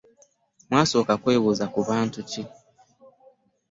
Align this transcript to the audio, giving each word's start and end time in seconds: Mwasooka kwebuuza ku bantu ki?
Mwasooka 0.69 1.13
kwebuuza 1.21 1.65
ku 1.73 1.79
bantu 1.89 2.19
ki? 2.29 2.43